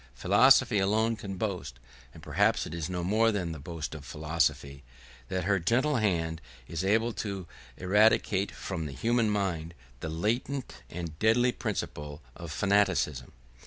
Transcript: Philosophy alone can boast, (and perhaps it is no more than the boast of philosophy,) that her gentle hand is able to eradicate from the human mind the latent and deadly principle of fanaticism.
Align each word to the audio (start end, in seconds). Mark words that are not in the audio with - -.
Philosophy 0.15 0.79
alone 0.79 1.15
can 1.15 1.35
boast, 1.35 1.77
(and 2.11 2.23
perhaps 2.23 2.65
it 2.65 2.73
is 2.73 2.89
no 2.89 3.03
more 3.03 3.31
than 3.31 3.51
the 3.51 3.59
boast 3.59 3.93
of 3.93 4.03
philosophy,) 4.03 4.81
that 5.29 5.43
her 5.43 5.59
gentle 5.59 5.97
hand 5.97 6.41
is 6.67 6.83
able 6.83 7.13
to 7.13 7.45
eradicate 7.77 8.49
from 8.51 8.87
the 8.87 8.93
human 8.93 9.29
mind 9.29 9.75
the 9.99 10.09
latent 10.09 10.81
and 10.89 11.19
deadly 11.19 11.51
principle 11.51 12.19
of 12.35 12.51
fanaticism. 12.51 13.31